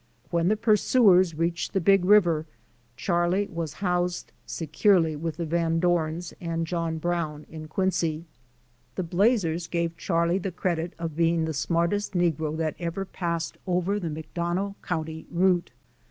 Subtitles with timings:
[0.31, 2.47] When the pur suers reached the big river
[2.97, 8.25] Charlie was housed securely with the Van Dorns and John Brown in Quincy.
[8.95, 13.99] The Blazers gave Charlie the credit of being the smartest negro that ever passed over
[13.99, 15.69] the McDonough county route.